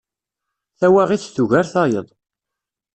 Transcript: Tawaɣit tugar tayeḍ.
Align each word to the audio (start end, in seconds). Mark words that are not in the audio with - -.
Tawaɣit 0.79 1.29
tugar 1.35 1.65
tayeḍ. 1.73 2.07